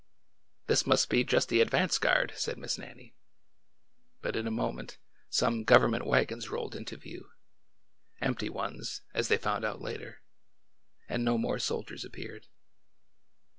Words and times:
This 0.65 0.87
must 0.87 1.11
be 1.11 1.23
just 1.23 1.49
the 1.49 1.61
advance 1.61 1.99
guard," 1.99 2.33
said 2.35 2.57
Miss 2.57 2.75
Nan 2.79 2.87
A 2.87 2.89
DAY 2.89 2.89
OF 2.89 2.95
SOWING 2.95 3.13
209 4.23 4.23
nie. 4.23 4.23
But 4.23 4.35
in 4.35 4.47
a 4.47 4.63
moment 4.65 4.97
some 5.29 5.63
government 5.63 6.07
wagons 6.07 6.49
rolled 6.49 6.75
into 6.75 6.97
view,— 6.97 7.29
empty 8.19 8.49
ones, 8.49 9.03
as 9.13 9.27
they 9.27 9.37
found 9.37 9.63
out 9.63 9.79
later,— 9.79 10.23
and 11.07 11.23
no 11.23 11.37
more 11.37 11.59
soldiers 11.59 12.03
appeared. 12.03 12.47